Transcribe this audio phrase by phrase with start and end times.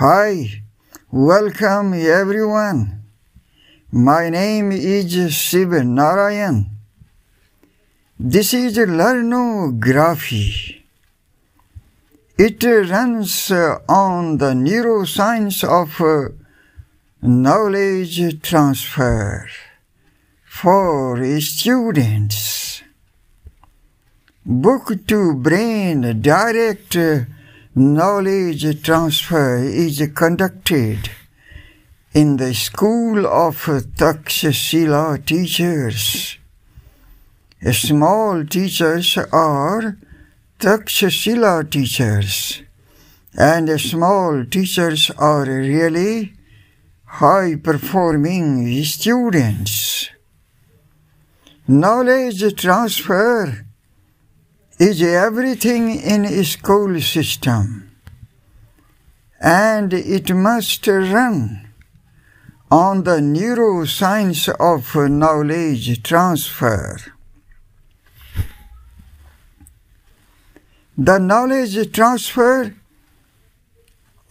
[0.00, 0.62] Hi,
[1.10, 3.02] welcome everyone.
[3.92, 6.70] My name is Shiv Narayan.
[8.18, 10.86] This is Learnography.
[12.38, 16.00] It runs on the neuroscience of
[17.20, 19.50] knowledge transfer
[20.46, 22.82] for students.
[24.46, 26.96] Book to brain direct
[27.74, 31.08] knowledge transfer is conducted
[32.12, 33.56] in the school of
[33.96, 36.36] Takshashila teachers.
[37.70, 39.96] Small teachers are
[40.58, 42.62] Takshashila teachers,
[43.38, 46.32] and small teachers are really
[47.04, 50.10] high performing students.
[51.68, 53.64] Knowledge transfer
[54.80, 57.90] is everything in school system
[59.38, 61.68] and it must run
[62.70, 66.96] on the neuroscience of knowledge transfer.
[70.96, 72.74] The knowledge transfer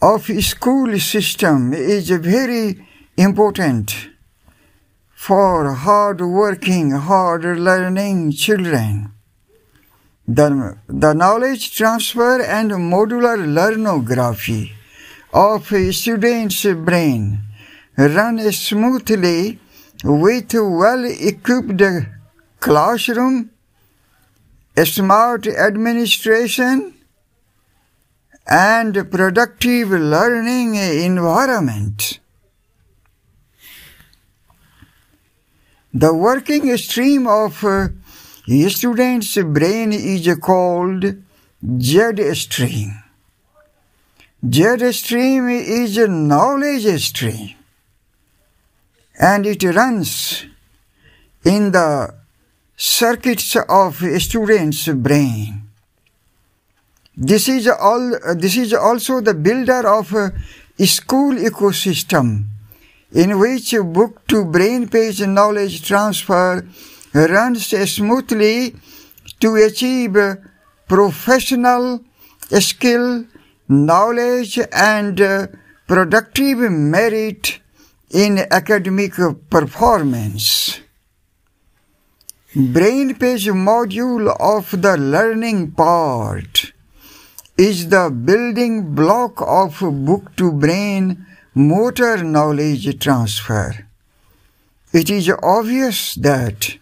[0.02, 2.84] of school system is very
[3.16, 4.08] important
[5.14, 9.12] for hard working, hard learning children.
[10.32, 14.72] The, the knowledge transfer and modular learnography
[15.32, 17.40] of student's brain
[17.98, 19.58] run smoothly
[20.04, 21.82] with well-equipped
[22.60, 23.50] classroom,
[24.84, 26.94] smart administration,
[28.46, 32.20] and productive learning environment.
[35.92, 37.64] The working stream of
[38.68, 41.04] student's brain is called
[41.64, 43.02] zeidstream.
[44.42, 47.54] Z stream is a knowledge stream
[49.20, 50.46] and it runs
[51.44, 52.14] in the
[52.76, 55.68] circuits of a student's brain.
[57.14, 60.32] This is all this is also the builder of a
[60.86, 62.46] school ecosystem
[63.12, 66.66] in which book to brain page knowledge transfer
[67.14, 68.76] runs smoothly
[69.40, 70.16] to achieve
[70.86, 72.00] professional
[72.58, 73.24] skill,
[73.68, 75.16] knowledge and
[75.86, 77.60] productive merit
[78.10, 79.14] in academic
[79.48, 80.80] performance.
[82.54, 86.72] Brain page module of the learning part
[87.56, 93.86] is the building block of book to brain motor knowledge transfer.
[94.92, 96.79] It is obvious that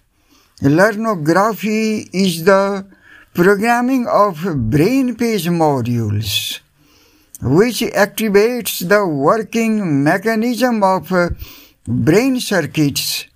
[0.60, 2.84] Learnography is the
[3.32, 6.58] programming of brain page modules,
[7.40, 11.12] which activates the working mechanism of
[11.86, 13.26] brain circuits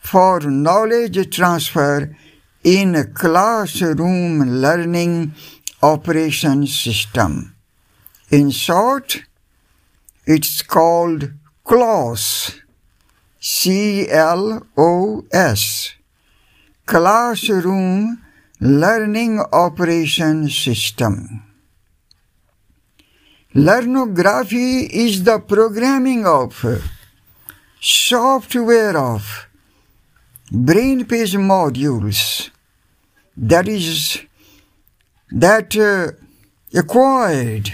[0.00, 2.16] for knowledge transfer
[2.64, 5.34] in classroom learning
[5.82, 7.54] operation system.
[8.30, 9.24] In short,
[10.24, 11.30] it's called
[11.62, 12.58] CLOS.
[13.38, 14.60] C-L-O-S
[16.90, 18.20] classroom
[18.60, 21.44] learning operation system.
[23.54, 26.52] Learnography is the programming of
[27.80, 29.46] software of
[30.50, 32.50] brain page modules
[33.36, 34.18] that is
[35.30, 36.10] that uh,
[36.76, 37.70] acquired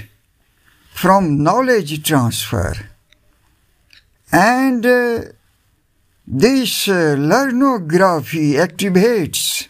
[0.93, 2.75] from knowledge transfer
[4.31, 5.23] and uh,
[6.27, 9.69] this uh, learnography activates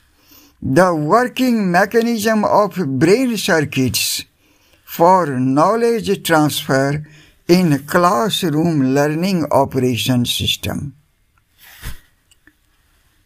[0.63, 4.25] the working mechanism of brain circuits
[4.85, 7.07] for knowledge transfer
[7.47, 10.95] in classroom learning operation system.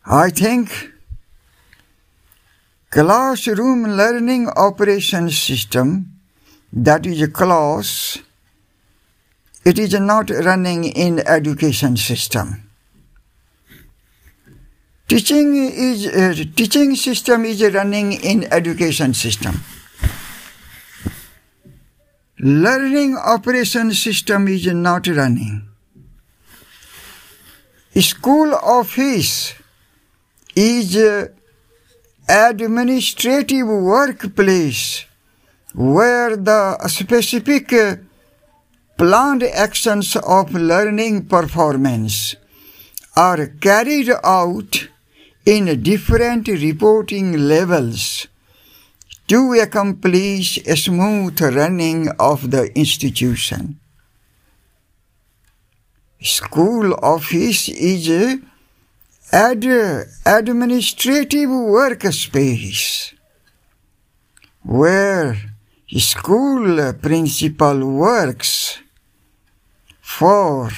[0.05, 0.91] I think
[2.91, 6.19] classroom learning operation system
[6.73, 8.19] that is a class
[9.65, 12.70] it is not running in education system
[15.11, 19.61] Teaching is uh, teaching system is running in education system.
[22.39, 25.67] Learning operation system is not running.
[27.97, 29.55] School office
[30.55, 30.97] is
[32.29, 35.07] administrative workplace
[35.75, 37.75] where the specific
[38.97, 42.37] planned actions of learning performance
[43.17, 44.87] are carried out
[45.45, 48.27] in different reporting levels
[49.27, 53.79] to accomplish a smooth running of the institution.
[56.21, 58.41] School office is
[59.33, 59.65] ad
[60.27, 63.15] administrative workspace
[64.63, 65.37] where
[65.97, 68.79] school principal works
[70.01, 70.71] for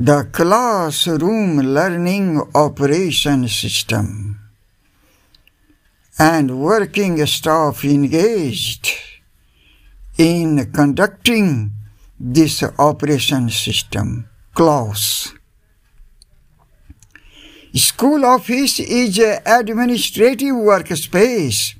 [0.00, 4.38] the classroom learning operation system
[6.16, 8.92] and working staff engaged
[10.16, 11.72] in conducting
[12.20, 15.34] this operation system CLOS.
[17.74, 21.74] School office is an administrative workspace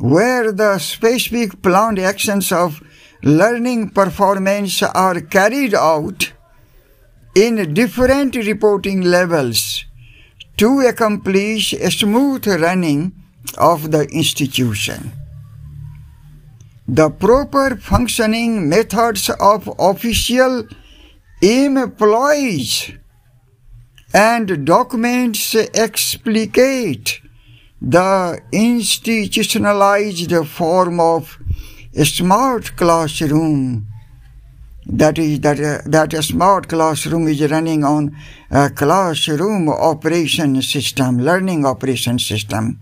[0.00, 2.82] where the specific planned actions of
[3.22, 6.32] learning performance are carried out
[7.38, 9.84] in different reporting levels
[10.56, 13.12] to accomplish a smooth running
[13.56, 15.12] of the institution.
[16.88, 20.66] The proper functioning methods of official
[21.40, 22.90] employees
[24.12, 27.20] and documents explicate
[27.80, 31.38] the institutionalized form of
[32.02, 33.87] smart classroom
[34.88, 38.16] that is that uh, that a smart classroom is running on
[38.50, 42.80] a classroom operation system learning operation system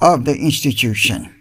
[0.00, 1.34] of the institution.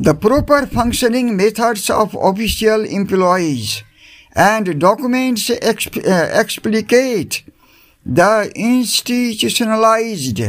[0.00, 3.82] The proper functioning methods of official employees
[4.34, 7.42] and documents exp- uh, explicate
[8.06, 10.40] the institutionalized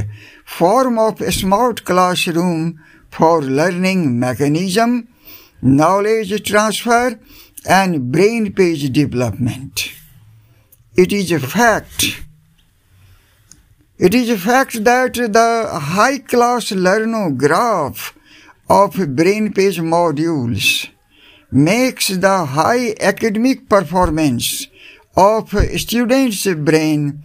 [0.46, 2.80] form of a smart classroom
[3.10, 5.08] for learning mechanism,
[5.62, 7.20] knowledge transfer,
[7.68, 9.92] and brain page development.
[10.96, 12.24] It is a fact.
[13.98, 18.14] It is a fact that the high class learnography
[18.70, 20.90] of brain page modules
[21.52, 24.68] makes the high academic performance
[25.18, 27.24] of students' brain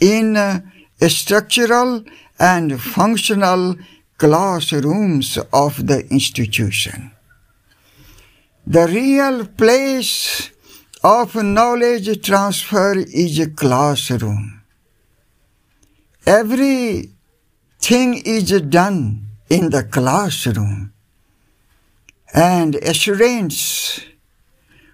[0.00, 0.62] in
[1.08, 2.04] structural
[2.38, 3.76] and functional
[4.18, 7.13] classrooms of the institution.
[8.66, 10.50] The real place
[11.02, 14.62] of knowledge transfer is a classroom.
[16.26, 17.12] Everything
[18.24, 20.94] is done in the classroom
[22.32, 24.00] and students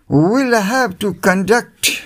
[0.09, 2.03] will have to conduct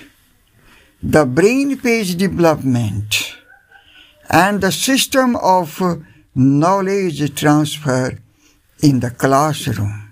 [1.01, 3.33] the brain page development
[4.29, 5.81] and the system of
[6.35, 8.19] knowledge transfer
[8.83, 10.04] in the classroom.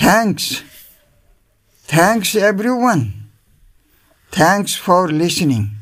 [0.00, 0.62] Thanks.
[1.84, 3.28] Thanks everyone.
[4.32, 5.79] Thanks for listening.